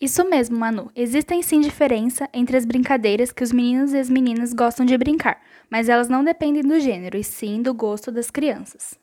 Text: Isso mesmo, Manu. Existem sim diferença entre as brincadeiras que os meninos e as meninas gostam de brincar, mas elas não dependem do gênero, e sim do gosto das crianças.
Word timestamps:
Isso 0.00 0.24
mesmo, 0.24 0.58
Manu. 0.58 0.90
Existem 0.96 1.42
sim 1.42 1.60
diferença 1.60 2.26
entre 2.32 2.56
as 2.56 2.64
brincadeiras 2.64 3.30
que 3.30 3.44
os 3.44 3.52
meninos 3.52 3.92
e 3.92 3.98
as 3.98 4.08
meninas 4.08 4.54
gostam 4.54 4.86
de 4.86 4.96
brincar, 4.96 5.42
mas 5.68 5.90
elas 5.90 6.08
não 6.08 6.24
dependem 6.24 6.62
do 6.62 6.80
gênero, 6.80 7.18
e 7.18 7.22
sim 7.22 7.60
do 7.60 7.74
gosto 7.74 8.10
das 8.10 8.30
crianças. 8.30 8.98